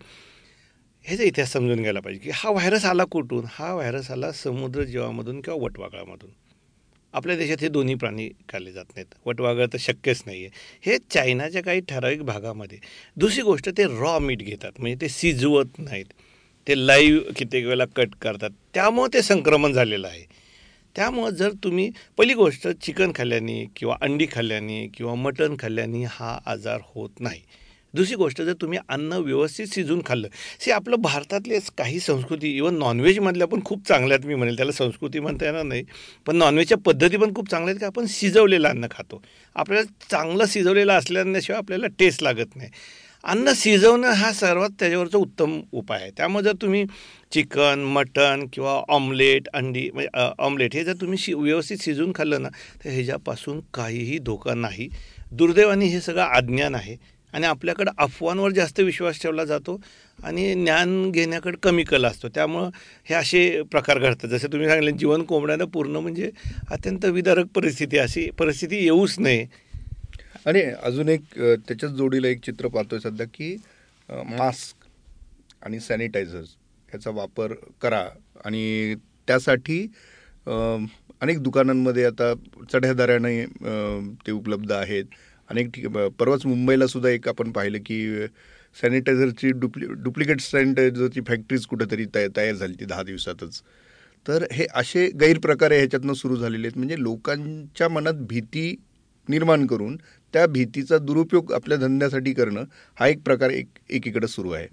[1.05, 3.45] ह्याचा इतिहास समजून घ्यायला पाहिजे की हा व्हायरस आला कुठून?
[3.49, 6.29] हा व्हायरस आला समुद्र जीवामधून किंवा वटवागळामधून
[7.13, 9.13] आपल्या देशात हे दोन्ही प्राणी खाल्ले जात नाहीत.
[9.25, 12.77] वटवागळ तर शक्यच नाही आहे हे चायनाच्या काही ठराविक भागामध्ये.
[13.17, 14.71] दुसरी गोष्ट ते रॉ मीठ घेतात.
[14.79, 16.05] म्हणजे ते शिजवत नाहीत.
[16.67, 18.49] ते लाईव्ह कित्येक वेळेला कट करतात.
[18.73, 20.25] त्यामुळं ते संक्रमण झालेलं आहे.
[20.95, 26.79] त्यामुळं जर तुम्ही पहिली गोष्ट चिकन खाल्ल्याने किंवा अंडी खाल्ल्याने किंवा मटण खाल्ल्याने हा आजार
[26.95, 27.41] होत नाही.
[27.93, 30.27] दुसरी गोष्ट जर तुम्ही अन्न व्यवस्थित शिजून खाल्लं.
[30.59, 34.57] सी आपलं भारतातले काही संस्कृती इवन नॉनव्हेजमधल्या पण खूप चांगल्या आहेत मी म्हणेल.
[34.57, 35.83] त्याला संस्कृती म्हणता येणार नाही.
[36.25, 39.23] पण नॉनव्हेजच्या पद्धती पण खूप चांगल्या आहेत की आपण शिजवलेलं अन्न खातो.
[39.55, 42.69] आपल्याला चांगलं शिजवलेलं असल्याशिवाय आपल्याला टेस्ट लागत नाही.
[43.27, 46.11] अन्न शिजवणं हा सर्वात त्याच्यावरचा उत्तम उपाय आहे.
[46.17, 46.85] त्यामुळे जर तुम्ही
[47.31, 52.49] चिकन मटन किंवा ऑमलेट अंडी म्हणजे ऑमलेट हे जर तुम्ही शि व्यवस्थित शिजवून खाल्लं ना
[52.85, 54.87] तर ह्याच्यापासून काहीही धोका नाही.
[55.31, 56.95] दुर्दैवाने हे सगळं अज्ञान आहे.
[57.33, 59.79] आणि आपल्याकडं अफवांवर जास्त विश्वास ठेवला जातो
[60.23, 62.27] आणि ज्ञान घेण्याकडे कमी कल असतो.
[62.29, 62.69] त्यामुळं
[63.09, 64.29] हे असे प्रकार घडतात.
[64.29, 66.31] जसे तुम्ही सांगितलं जीवन कोंबड्यानं पूर्ण म्हणजे
[66.71, 69.45] अत्यंत विदारक परिस्थिती अशी परिस्थिती येऊच नये.
[70.47, 73.55] आणि अजून एक त्याच्याच जोडीला एक चित्र पाहतोय सध्या की
[74.09, 74.85] मास्क
[75.65, 76.49] आणि सॅनिटायझर्स
[76.89, 78.03] ह्याचा वापर करा.
[78.45, 78.95] आणि
[79.27, 79.81] त्यासाठी
[80.47, 82.33] अनेक दुकानांमध्ये आता
[82.73, 83.45] चढ्या दराने
[84.27, 85.05] ते उपलब्ध आहेत.
[85.49, 85.87] अनेक ठिक
[86.19, 88.27] परवाच मुंबईला सुद्धा एक आपण पाहिलं की
[88.81, 93.61] सॅनिटायझरची डुप्लि डुप्लिकेट सॅनिटायझरची फॅक्टरीज कुठेतरी तया तयार झाली ती दहा दिवसातच.
[94.25, 96.77] तर हे असे गैरप्रकार ह्याच्यातनं सुरू झालेले आहेत.
[96.77, 98.75] म्हणजे लोकांच्या मनात भीती
[99.27, 99.97] निर्माण करून
[100.33, 102.63] त्या भीतीचा दुरुपयोग आपल्या धंद्यासाठी करणं
[102.97, 104.65] हा एक प्रकार एक एकीकडं सुरू आहे.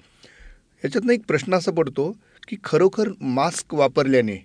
[0.83, 2.11] ह्याच्यातनं एक प्रश्न असा पडतो
[2.49, 4.37] की खरोखर मास्क वापरल्याने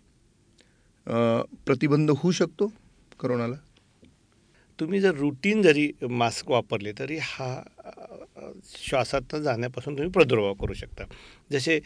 [1.65, 2.71] प्रतिबंध होऊ शकतो
[3.19, 3.55] करोनाला?
[4.79, 7.61] तुम्ही जर रुटीन जरी मास्क वापरले तरी हा
[8.35, 11.03] श्वासातनं श्वासात जाण्यापासून तुम्ही प्रादुर्भाव करू शकता.
[11.51, 11.79] जसे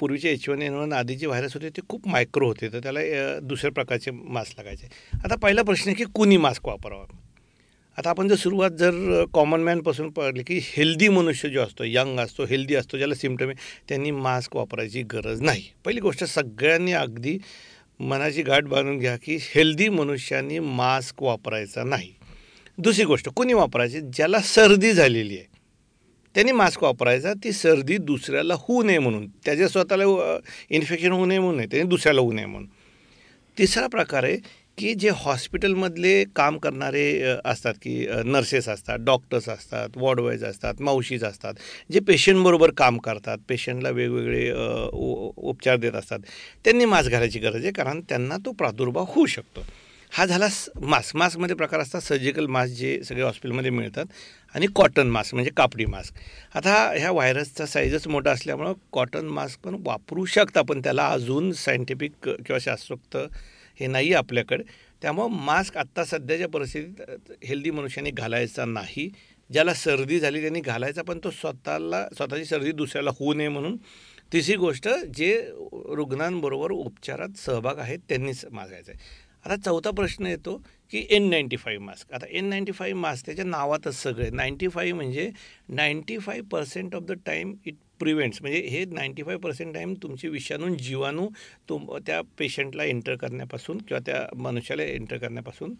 [0.00, 3.00] पूर्वीचे एच वन एन वन आधीचे व्हायरस होते ते खूप मायक्रो होते तर त्याला
[3.40, 4.88] दुसऱ्या प्रकारचे मास्क लागायचे.
[5.24, 7.04] आता पहिला प्रश्न आहे की कुणी मास्क वापरावा?
[7.98, 12.44] आता आपण जर सुरुवात जर कॉमन मॅनपासून पाहिली की हेल्दी मनुष्य जो असतो यंग असतो
[12.44, 13.54] हेल्दी असतो ज्याला सिमटम आहे
[13.88, 15.62] त्यांनी मास्क वापरायची गरज नाही.
[15.84, 17.38] पहिली गोष्ट सगळ्यांनी अगदी
[18.00, 22.10] मनाची गाठ बांधून घ्या की हेल्दी मनुष्यानी मास्क वापरायचा नाही.
[22.78, 24.00] दुसरी गोष्ट कोणी वापरायची?
[24.00, 25.46] ज्याला सर्दी झालेली आहे.
[26.34, 29.28] त्यांनी मास्क वापरायचा ती सर्दी दुसऱ्याला होऊ नये म्हणून.
[29.44, 30.04] त्याच्या स्वतःला
[30.70, 32.68] इन्फेक्शन होऊ नये म्हणून नाही त्यांनी दुसऱ्याला होऊ नये म्हणून.
[33.58, 40.44] तिसरा प्रकार आहे की जे हॉस्पिटलमधले काम करणारे असतात की नर्सेस असतात डॉक्टर्स असतात वॉर्डवाईज
[40.44, 41.54] असतात मावशीज असतात
[41.92, 44.50] जे पेशंटबरोबर काम करतात पेशंटला वेगवेगळे
[44.92, 46.18] उ- उपचार देत असतात
[46.64, 49.64] त्यांनी मास्क घालायची गरज आहे कारण त्यांना तो प्रादुर्भाव होऊ शकतो.
[50.12, 50.48] हा झाला
[50.80, 51.16] मास्क.
[51.16, 54.04] मास्कमध्ये प्रकार असतात सर्जिकल मास्क जे सगळे हॉस्पिटलमध्ये मिळतात
[54.54, 56.14] आणि कॉटन मास्क म्हणजे कापडी मास्क.
[56.54, 62.12] आता ह्या व्हायरसचा साईजच मोठा असल्यामुळं कॉटन मास्क पण वापरू शकता पण त्याला अजून सायंटिफिक
[62.24, 63.16] किंवा शास्त्रोक्त
[63.80, 64.64] हे नाही आहे आपल्याकडे.
[65.02, 69.10] त्यामुळं मास्क आत्ता सध्याच्या परिस्थितीत हेल्दी मनुष्याने घालायचा नाही.
[69.52, 73.76] ज्याला सर्दी झाली त्यांनी घालायचा पण तो स्वतःला स्वतःची सर्दी दुसऱ्याला होऊ नये म्हणून.
[74.32, 79.00] तिसरी गोष्ट जे रुग्णांबरोबर उपचारात सहभाग आहेत त्यांनीच मागायचा आहे.
[79.44, 80.56] आता चौथा प्रश्न येतो
[80.90, 82.12] की एन नाईंटी फाईव्ह मास्क.
[82.12, 84.30] आता एन नाईंटी फाईव्ह मास्क त्याच्या नावातच सगळे.
[84.30, 85.30] नाईंटी फाईव्ह म्हणजे
[85.68, 90.28] ninety five percent of the time it prevents म्हणजे हे नाईंटी फाईव्ह पर्सेंट टाईम तुमची
[90.28, 91.28] विषाणू जीवाणू
[91.68, 95.74] तुम त्या पेशंटला एंटर करण्यापासून किंवा त्या मनुष्याला एंटर करण्यापासून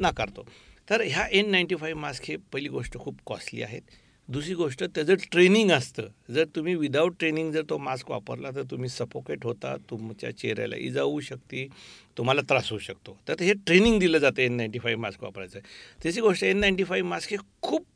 [0.00, 0.46] नाकारतो.
[0.88, 3.82] तर ह्या एन नाईंटी फाईव्ह मास्क हे पहिली गोष्ट खूप कॉस्टली आहेत.
[4.28, 8.88] दुसरी गोष्ट त्याचं ट्रेनिंग असतं जर तुम्ही विदाऊट ट्रेनिंग जर तो मास्क वापरला तर तुम्ही
[8.88, 11.66] सफोकेट होता तुमच्या चेहऱ्याला इजा होऊ शकते
[12.18, 13.16] तुम्हाला त्रास होऊ शकतो.
[13.28, 15.58] तर हे ट्रेनिंग दिलं जातं एन नाईंटी फाईव्ह मास्क वापरायचं.
[16.04, 17.86] तिसरी गोष्ट एन नाईंटी फाईव्ह मास्क हे खूप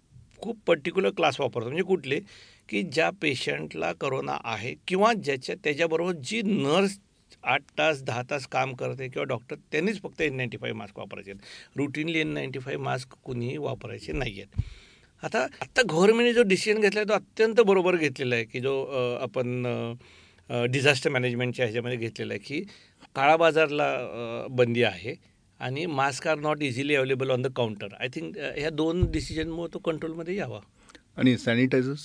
[0.43, 1.67] खूप पर्टिक्युलर क्लास वापरतो.
[1.67, 2.21] म्हणजे कुठले?
[2.69, 6.99] की ज्या पेशंटला करोना आहे किंवा ज्याच्या त्याच्याबरोबर जी नर्स
[7.45, 11.31] आठ तास दहा तास काम करते किंवा डॉक्टर त्यांनीच फक्त एन नाईंटी फाईव्ह मास्क वापरायचे
[11.31, 11.41] आहेत.
[11.77, 14.61] Routinely N ninety five mask कुणीही वापरायचे नाही आहेत
[15.23, 18.83] आता आत्ता गव्हर्नमेंटने जो डिसिजन घेतला आहे तो अत्यंत बरोबर घेतलेला आहे की जो
[19.23, 19.65] आपण
[20.71, 22.61] डिझास्टर मॅनेजमेंटच्या ह्याच्यामध्ये घेतलेला आहे की
[23.17, 23.89] काळा बाजारला
[24.51, 25.15] बंदी आहे
[25.61, 29.79] आणि mask are not easily available on the counter I think ह्या दोन डिसिजनमुळे तो
[29.85, 30.61] कंट्रोलमध्ये यावा.
[31.17, 32.05] आणि सॅनिटायझर्स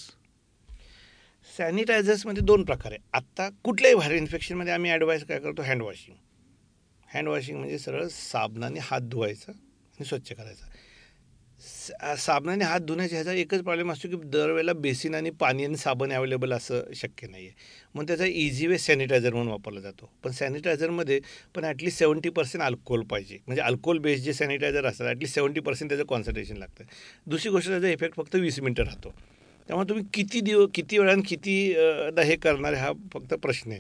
[1.47, 3.01] सॅनिटायझर्समध्ये दोन प्रकार आहे.
[3.13, 5.61] आत्ता कुठल्याही व्हायरल इन्फेक्शनमध्ये आम्ही ॲडवाईस काय करतो?
[5.61, 6.15] हँडवॉशिंग
[7.09, 10.65] हँडवॉशिंग म्हणजे सरळ साबणाने हात धुवायचा आणि स्वच्छ करायचा.
[12.17, 16.53] साबणाने हात धुण्याच्या ह्याचा एकच प्रॉब्लेम असतो की दरवेळेला बेसिन आणि पाणी आणि साबण अवेलेबल
[16.53, 17.55] असं शक्य नाही आहे
[17.95, 20.09] मग त्याचा इझी वे सॅनिटायझर म्हणून वापरला जातो.
[20.23, 21.19] पण सॅनिटायझरमध्ये
[21.55, 23.37] पण ॲटलीस्ट सेवन्टी पर्सेंट अल्कोहोल पाहिजे.
[23.47, 26.83] म्हणजे अल्कोहोल बेस्ड जे सॅनिटायझर असतात ॲटलीस्ट सेवन्टी पर्सेंट त्याचं कॉन्सन्ट्रेशन लागतं.
[27.27, 29.13] दुसरी गोष्ट त्याचा इफेक्ट फक्त वीस मिनटं राहतो.
[29.69, 31.55] त्यामुळे तुम्ही किती दिव किती वेळानं किती
[32.19, 33.79] हे करणार हा फक्त प्रश्न आहे.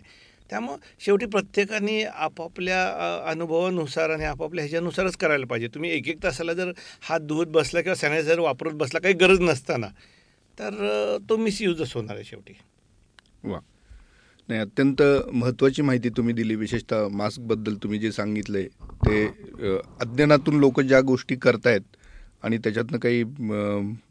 [0.49, 2.81] त्यामुळं शेवटी प्रत्येकाने आपापल्या
[3.29, 5.67] अनुभवानुसार आणि आपापल्या ह्याच्यानुसारच करायला पाहिजे.
[5.75, 6.71] तुम्ही एक एक तासाला जर
[7.09, 9.87] हात धुवत बसला किंवा सॅनिटायझर वापरत बसला काही गरज नसताना
[10.57, 12.53] तर तो मिसयूजच होणार आहे शेवटी.
[13.43, 13.59] वा.
[14.49, 15.01] नाही अत्यंत
[15.33, 16.55] महत्त्वाची माहिती तुम्ही दिली.
[16.55, 18.67] विशेषतः मास्कबद्दल तुम्ही जे सांगितलं आहे
[19.05, 21.95] ते अज्ञानातून लोक ज्या गोष्टी करतायत
[22.43, 23.23] आणि त्याच्यातनं काही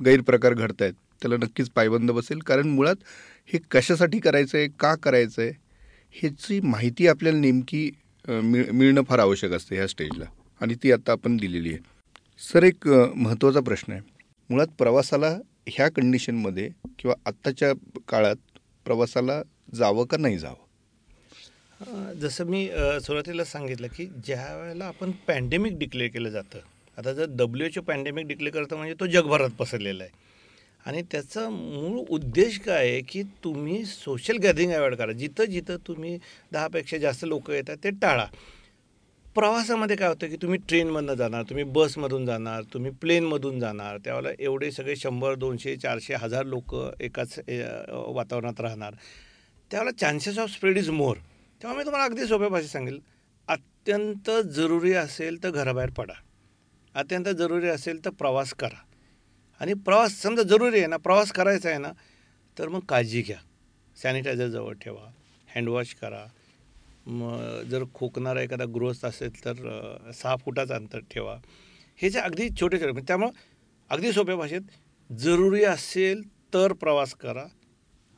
[0.05, 2.39] गैरप्रकार घडत आहेत त्याला नक्कीच पायबंद बसेल.
[2.39, 2.97] कारण मुळात
[3.53, 5.51] हे कशासाठी करायचं आहे का करायचं आहे
[6.15, 7.91] ह्याची माहिती आपल्याला नेमकी
[8.25, 10.25] मिळ मिळणं फार आवश्यक असते ह्या स्टेजला.
[10.61, 11.79] आणि ती आता आपण दिलेली आहे.
[12.41, 14.01] सर एक महत्त्वाचा प्रश्न आहे.
[14.51, 15.29] मुळात प्रवासाला
[15.69, 17.73] ह्या कंडिशनमध्ये किंवा आत्ताच्या
[18.09, 19.43] काळात प्रवासाला
[19.75, 20.57] जावं का नाही जावं?
[22.21, 22.67] जसं मी
[23.03, 26.59] सुरुवातीला सांगितलं की ज्या वेळेला आपण पॅन्डेमिक डिक्लेअर केलं जातं
[26.99, 30.13] आता जर W H O pandemic declare करतं म्हणजे तो जगभरात पसरलेला आहे.
[30.87, 35.13] आणि त्याचा मूळ उद्देश काय आहे की तुम्ही सोशल गॅदरिंग अवॉइड करा.
[35.13, 36.19] जिथं जिथं तुम्ही
[36.53, 38.27] दहापेक्षा जास्त लोक येतात ते टाळा.
[39.35, 43.99] प्रवासामध्ये काय होतं की तुम्ही ट्रेनमधनं जाणार तुम्ही बसमधून जाणार तुम्ही प्लेनमधून जाणार.
[44.05, 47.39] त्यावेळेला एवढे सगळे शंभर दोनशे चारशे हजार लोक एकाच
[47.89, 48.95] वातावरणात राहणार.
[49.71, 52.99] त्यावेळेला chances of spread is more तेव्हा मी तुम्हाला अगदी सोप्या भाषेत सांगेल.
[53.49, 56.15] अत्यंत जरुरी असेल तर घराबाहेर पडा.
[56.95, 58.81] अत्यंत जरुरी असेल तर प्रवास करा.
[59.63, 61.91] आणि प्रवास समजा जरुरी आहे ना प्रवास करायचा आहे ना
[62.57, 63.37] तर मग काळजी घ्या.
[63.97, 65.11] सॅनिटायझर जवळ ठेवा.
[65.49, 66.25] हँडवॉश करा.
[67.07, 69.55] मग जर खोकणारा एखादा गृहस्थ असेल तर
[70.15, 71.37] सहा फुटाचं अंतर ठेवा.
[71.99, 73.31] हे जे अगदी छोटे छोटे म्हणजे त्यामुळं
[73.91, 74.63] अगदी सोप्या भाषेत
[75.11, 76.23] जरुरी असेल
[76.55, 77.45] तर प्रवास करा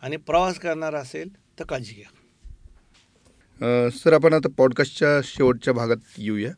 [0.03, 1.29] आणि प्रवास करणार असेल
[1.59, 3.91] तर काळजी घ्या.
[3.91, 6.53] सर आपण आता पॉडकास्टच्या शेवटच्या भागात येऊया.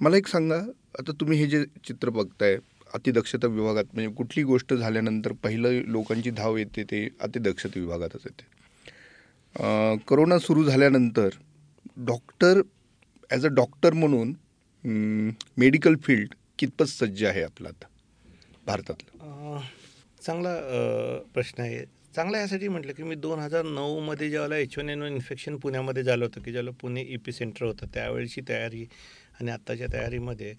[0.00, 0.58] मला एक सांगा
[0.98, 2.56] आता तुम्ही हे जे चित्र बघताय
[2.94, 8.44] अतिदक्षता विभागात म्हणजे कुठली गोष्ट झाल्यानंतर पहिलं लोकांची धाव येते ते अतिदक्षता विभागातच येते.
[10.08, 11.28] करोना सुरू झाल्यानंतर
[12.06, 12.60] डॉक्टर
[13.30, 14.32] ॲज अ डॉक्टर म्हणून
[15.58, 17.86] मेडिकल फील्ड कितपत सज्ज आहे आपलं आता
[18.66, 19.58] भारतातलं?
[20.20, 20.54] चांगला
[21.34, 21.84] प्रश्न आहे.
[22.14, 26.02] चांगला यासाठी म्हटलं की मी दोन हजार नऊमध्ये ज्यावेळेला H one N one infection पुण्यामध्ये
[26.02, 28.84] झालं होतं की ज्याला पुणे ई पी सेंटर होतं त्यावेळेची तयारी
[29.40, 30.54] आणि आत्ताच्या तयारीमध्ये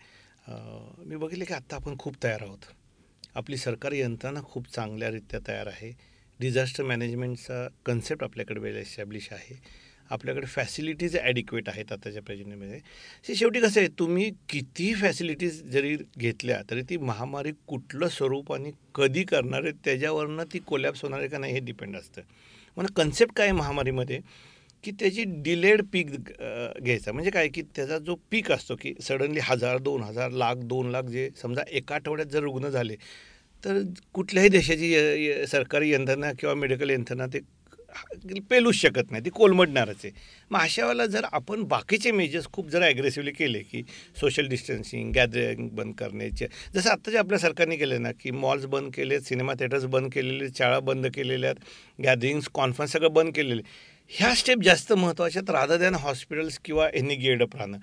[0.50, 2.66] मी बघितले की आत्ता आपण खूप तयार आहोत.
[3.36, 5.92] आपली सरकारी यंत्रणा खूप चांगल्यारीत्या तयार आहे.
[6.40, 9.60] डिझास्टर मॅनेजमेंटचा कन्सेप्ट आपल्याकडे वेल एस्टॅब्लिश आहे.
[10.12, 12.80] आपल्याकडे फॅसिलिटीज ॲडिक्वेट आहेत आताच्या प्रेझेंटमध्ये
[13.36, 19.24] शेवटी कसं आहे तुम्ही किती फॅसिलिटीज जरी घेतल्या तरी ती महामारी कुठलं स्वरूप आणि कधी
[19.24, 22.22] करणार आहे त्याच्यावरनं ती कोलॅप्स होणार आहे का नाही हे डिपेंड असतं.
[22.78, 24.20] म्हणून कन्सेप्ट काय आहे महामारीमध्ये?
[24.84, 27.12] की त्याची डिलेड पीक घ्यायचा.
[27.12, 27.48] म्हणजे काय?
[27.48, 31.64] की त्याचा जो पीक असतो की सडनली हजार दोन हजार लाख दोन लाख जे समजा
[31.70, 32.96] एका आठवड्यात जर रुग्ण झाले
[33.64, 33.82] तर
[34.14, 37.40] कुठल्याही देशाची सरकारी यंत्रणा किंवा मेडिकल यंत्रणा ते
[38.50, 39.24] पेलूच शकत नाही.
[39.26, 40.12] ती कोलमडणारच आहे.
[40.52, 43.82] मग अशा वेळेला जर आपण बाकीचे मेजर्स खूप जर ॲग्रेसिव्हली केले की
[44.20, 48.92] सोशल डिस्टन्सिंग गॅदरिंग बंद करण्याचे जसं आत्ता जे आपल्या सरकारने केले ना की मॉल्स बंद
[48.96, 53.62] केले सिनेमा थिएटर्स बंद केलेले शाळा बंद केलेल्या आहेत गॅदरिंग्स कॉन्फरन्स सगळं बंद केलेले.
[54.12, 57.78] ह्या स्टेप जास्त महत्त्वाच्या आहेत राधा दॅन हॉस्पिटल्स किंवा एनी गेड प्राणं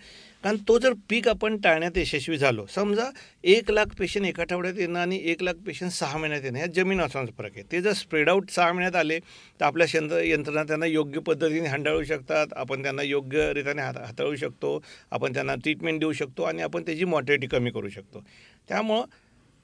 [0.44, 3.04] कारण तो जर पीक आपण टाळण्यात यशस्वी झालो समजा
[3.44, 7.00] एक लाख पेशंट एका आठवड्यात येणं आणि एक लाख पेशंट सहा महिन्यात येणं ह्या जमीन
[7.00, 7.62] आसमानाचा फरक आहे.
[7.72, 12.02] ते जर स्प्रेड आउट सहा महिन्यात आले तर आपल्या शंत्र यंत्रणा त्यांना योग्य पद्धतीने हांडाळू
[12.04, 14.78] शकतात आपण त्यांना योग्यरित्याने हात हाताळू शकतो
[15.10, 18.24] आपण त्यांना ट्रीटमेंट देऊ शकतो आणि आपण त्याची मॉर्टिलिटी कमी करू शकतो.
[18.68, 19.04] त्यामुळं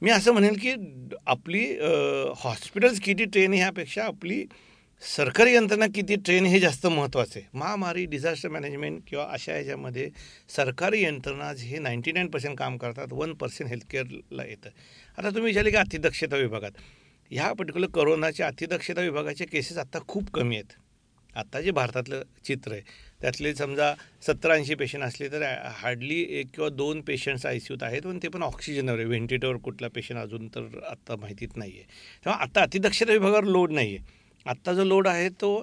[0.03, 0.75] मी असं म्हणेल की
[1.27, 1.64] आपली
[2.37, 4.44] हॉस्पिटल्स किती ट्रेन ह्यापेक्षा आपली
[5.02, 10.08] सरकारी यंत्रणा किती ट्रेन हे जास्त महत्त्वाचं आहे महामारी डिझास्टर मॅनेजमेंट किंवा अशा ह्याच्यामध्ये
[10.56, 14.70] सरकारी यंत्रणा हे नाईंटी नाईन पर्सेंट काम करतात वन पर्सेंट हेल्थकेअरला येतं.
[15.18, 16.70] आता तुम्ही विचारले की अतिदक्षता विभागात.
[17.30, 20.72] ह्या पर्टिक्युलर करोनाच्या अतिदक्षता विभागाचे केसेस आत्ता खूप कमी आहेत.
[21.36, 22.80] आत्ता जे भारतातलं चित्र आहे
[23.20, 23.92] त्यातले समजा
[24.26, 25.42] सत्तर ऐंशी पेशंट असले तर
[25.76, 29.04] हार्डली एक किंवा दोन पेशंट्स आय सी यूत आहेत पण ते पण ऑक्सिजनवर आहे.
[29.06, 31.84] व्हेंटिलेटरवर कुठला पेशंट अजून तर आत्ता माहितीत नाही आहे
[32.24, 35.61] तेव्हा आत्ता अतिदक्षता विभागावर लोड नाही आहे आत्ता जो लोड आहे तो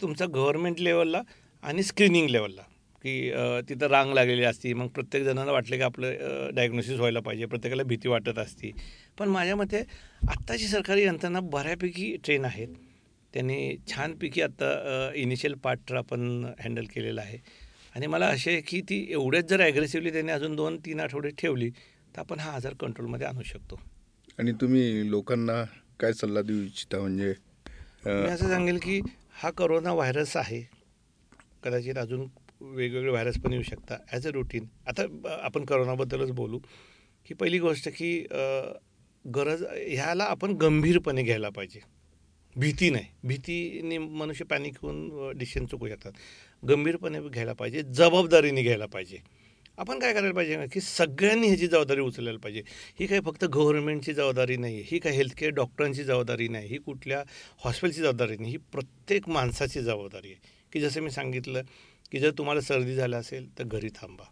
[0.00, 1.22] तुमचा गव्हर्मेंट लेवलला
[1.62, 2.62] आणि स्क्रीनिंग लेवलला
[3.04, 3.30] की
[3.68, 8.08] तिथं रांग लागलेली असती मग प्रत्येक जणांना वाटलं की आपलं डायग्नोसिस व्हायला पाहिजे प्रत्येकाला भीती
[8.08, 8.70] वाटत असती.
[9.18, 9.82] पण माझ्या मते
[10.28, 12.68] आत्ताची सरकारी यंत्रणा बऱ्यापैकी ट्रेन आहेत.
[13.34, 17.38] त्यांनी छानपैकी आत्ता इनिशियल पार्ट आपण हँडल केलेला आहे.
[17.94, 21.70] आणि मला असे आहे की ती एवढ्याच जर ॲग्रेसिव्हली त्यांनी अजून दोन तीन आठवडे ठेवली
[21.70, 23.80] तर आपण हा आजार कंट्रोलमध्ये आणू शकतो.
[24.38, 25.62] आणि तुम्ही लोकांना
[26.00, 27.00] काय सल्ला देऊ इच्छिता?
[27.00, 27.32] म्हणजे
[28.06, 29.00] मी असं सांगेल की
[29.42, 30.60] हा करोना व्हायरस आहे.
[31.64, 32.26] कदाचित अजून
[32.60, 35.02] वेगवेगळे व्हायरस पण येऊ शकता ॲज अ रुटीन आता
[35.44, 36.58] आपण करोनाबद्दलच बोलू.
[37.26, 38.10] की पहिली गोष्ट की
[39.24, 41.80] गरज ह्याला आपण गंभीरपणे घ्यायला पाहिजे.
[42.56, 43.04] भीती नाही.
[43.24, 46.12] भीतीने मनुष्य पॅनिक होऊन डिसिशन चुकू शकतात.
[46.62, 47.82] गंभीरपणे घ्यायला पाहिजे.
[47.82, 49.18] जबाबदारीने घ्यायला पाहिजे.
[49.78, 52.62] आपण काय करायला पाहिजे की सगळ्यांनी ह्याची जबाबदारी उचलायला पाहिजे.
[53.00, 57.24] ही काही फक्त गव्हर्नमेंटची जबाबदारी नाही आहे ही काही हेल्थकेअर डॉक्टरांची जबाबदारी नाही ही कुठल्या
[57.64, 60.40] हॉस्पिटलची जबाबदारी नाही ही प्रत्येक माणसाची जबाबदारी आहे.
[60.72, 61.62] की जसं मी सांगितलं
[62.12, 64.24] की जर तुम्हाला सर्दी झाली असेल तर घरी थांबा.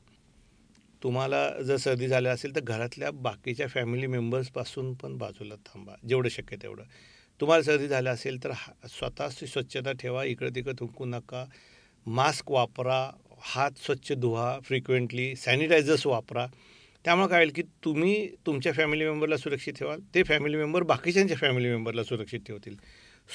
[1.03, 6.57] तुम्हाला जर सर्दी झाली असेल तर घरातल्या बाकीच्या फॅमिली मेंबर्सपासून पण बाजूला थांबा जेवढं शक्य
[6.63, 6.83] तेवढं.
[7.41, 8.53] तुम्हाला सर्दी झाली असेल तर
[8.89, 11.45] स्वतःची स्वच्छता ठेवा इकडं तिकडं थुंकू नका.
[12.07, 13.11] मास्क वापरा
[13.45, 16.47] हात स्वच्छ धुवा फ्रिक्वेंटली सॅनिटायझर्स वापरा.
[17.05, 21.69] त्यामुळे काय होईल की तुम्ही तुमच्या फॅमिली मेंबरला सुरक्षित ठेवाल ते फॅमिली मेंबर बाकीच्यांच्या फॅमिली
[21.69, 22.77] मेंबरला सुरक्षित ठेवतील.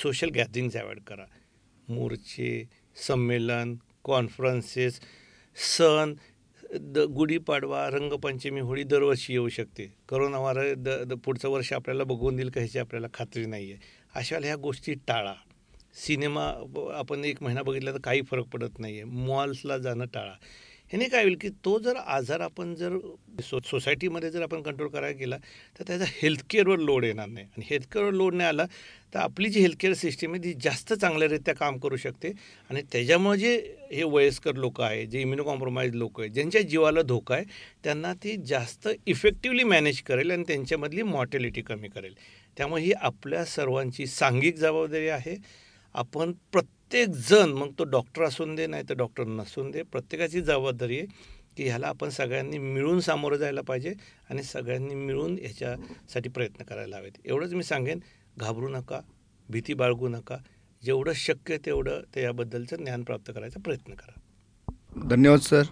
[0.04, 1.26] सोशल गॅदरिंग्स अवॉइड करा.
[1.89, 2.70] मोर्चे
[3.08, 5.00] संमेलन कॉन्फरन्सेस
[5.78, 6.13] सण
[6.80, 9.93] द गुढीपाडवा रंगपंचमी होळी दरवर्षी येऊ शकते.
[10.10, 13.82] करोना वार द द पुढचं वर्ष आपल्याला बघून देईल का ह्याची आपल्याला खात्री नाही आहे
[14.15, 15.34] अशा ह्या गोष्टी टाळा.
[16.05, 16.45] सिनेमा
[16.97, 20.33] आपण एक महिना बघितला तर काही फरक पडत नाही आहे मॉल्सला जाणं टाळा.
[20.91, 22.97] ह्याने काय होईल की तो जर आजार आपण जर
[23.43, 25.38] सो सोसायटीमध्ये जर आपण कंट्रोल करायला गेला
[25.79, 27.45] तर त्याचा हेल्थकेअरवर लोड येणार नाही.
[27.45, 28.65] आणि हेल्थकेअरवर लोड नाही आला
[29.13, 32.31] तर आपली जी हेल्थकेअर सिस्टीम आहे ती जास्त चांगल्यारीत्या काम करू शकते.
[32.69, 33.55] आणि त्याच्यामुळे जे
[33.91, 37.43] हे वयस्कर लोक आहे जे इम्युनो कॉम्प्रोमाइज लोक आहेत ज्यांच्या जीवाला धोका आहे
[37.83, 42.15] त्यांना ती जास्त इफेक्टिवली मॅनेज करेल आणि त्यांच्यामधली मॉर्टॅलिटी कमी करेल.
[42.57, 45.36] त्यामुळे ही आपल्या सर्वांची सांघिक जबाबदारी आहे.
[45.97, 50.97] आपण प्रत्येक जण मग तो डॉक्टर असून दे नाही तर डॉक्टर नसून दे प्रत्येकाची जबाबदारी
[50.97, 51.05] आहे
[51.57, 53.93] की ह्याला आपण सगळ्यांनी मिळून सामोरं जायला पाहिजे
[54.29, 57.12] आणि सगळ्यांनी मिळून ह्याच्यासाठी प्रयत्न करायला हवेत.
[57.25, 57.99] एवढंच मी सांगेन
[58.38, 58.99] घाबरू नका
[59.49, 60.38] भीती बाळगू नका.
[60.83, 65.07] जेवढं शक्य तेवढं त्याबद्दलचं ज्ञान प्राप्त करायचा प्रयत्न करा.
[65.10, 65.63] धन्यवाद सर.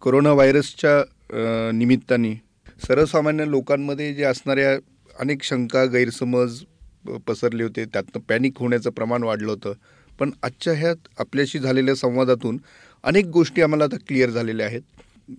[0.00, 2.34] कोरोना व्हायरसच्या निमित्ताने
[2.86, 4.72] सर्वसामान्य लोकांमध्ये जे असणाऱ्या
[5.20, 6.62] अनेक शंका गैरसमज
[7.26, 7.84] पसरले होते.
[7.84, 9.72] त्यातनं पॅनिक होण्याचं प्रमाण वाढलं होतं.
[10.18, 12.58] पण आजच्या ह्यात आपल्याशी झालेल्या संवादातून
[13.04, 14.82] अनेक गोष्टी आम्हाला आता क्लिअर झालेल्या आहेत.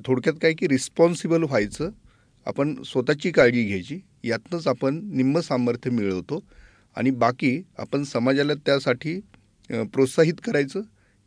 [0.06, 1.90] थोडक्यात काय की रिस्पॉन्सिबल व्हायचं
[2.48, 6.44] आपण स्वतःची काळजी घ्यायची यातनंच आपण निम्म सामर्थ्य मिळवतो
[6.98, 9.20] आणि बाकी आपण समाजाला त्यासाठी
[9.70, 10.82] प्रोत्साहित करायचं.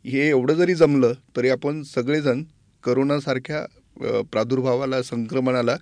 [0.05, 2.43] हे एवढं जरी जमलं तरी आपण सगळेजण
[2.83, 3.65] करोनासारख्या
[4.31, 5.75] प्रादुर्भावाला संक्रमणाला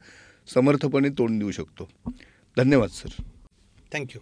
[0.48, 1.90] समर्थपणे तोंड देऊ शकतो.
[2.58, 3.22] धन्यवाद सर.
[3.94, 4.22] थँक्यू